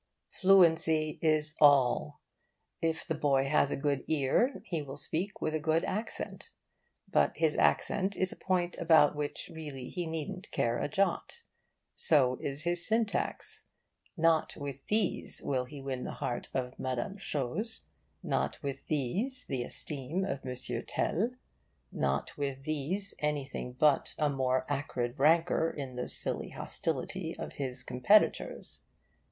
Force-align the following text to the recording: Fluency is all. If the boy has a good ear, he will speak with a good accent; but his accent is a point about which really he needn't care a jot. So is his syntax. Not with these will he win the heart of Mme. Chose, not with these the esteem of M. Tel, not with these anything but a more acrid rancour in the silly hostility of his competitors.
Fluency 0.31 1.19
is 1.21 1.53
all. 1.61 2.21
If 2.81 3.05
the 3.05 3.13
boy 3.13 3.47
has 3.47 3.69
a 3.69 3.75
good 3.77 4.03
ear, 4.07 4.63
he 4.65 4.81
will 4.81 4.97
speak 4.97 5.41
with 5.41 5.53
a 5.53 5.59
good 5.59 5.85
accent; 5.85 6.53
but 7.07 7.37
his 7.37 7.55
accent 7.55 8.17
is 8.17 8.31
a 8.31 8.35
point 8.35 8.75
about 8.79 9.15
which 9.15 9.51
really 9.53 9.89
he 9.89 10.07
needn't 10.07 10.49
care 10.49 10.79
a 10.79 10.87
jot. 10.87 11.43
So 11.95 12.39
is 12.41 12.63
his 12.63 12.83
syntax. 12.83 13.65
Not 14.17 14.57
with 14.57 14.87
these 14.87 15.39
will 15.43 15.65
he 15.65 15.79
win 15.83 16.01
the 16.01 16.13
heart 16.13 16.49
of 16.51 16.79
Mme. 16.79 17.17
Chose, 17.17 17.83
not 18.23 18.57
with 18.63 18.87
these 18.87 19.45
the 19.45 19.61
esteem 19.61 20.25
of 20.25 20.43
M. 20.43 20.81
Tel, 20.87 21.33
not 21.91 22.35
with 22.39 22.63
these 22.63 23.13
anything 23.19 23.73
but 23.73 24.15
a 24.17 24.31
more 24.31 24.65
acrid 24.67 25.19
rancour 25.19 25.69
in 25.69 25.95
the 25.95 26.07
silly 26.07 26.49
hostility 26.49 27.35
of 27.37 27.53
his 27.53 27.83
competitors. 27.83 28.85